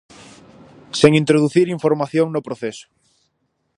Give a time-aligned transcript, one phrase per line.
[0.99, 2.85] Sen introducir información no proceso.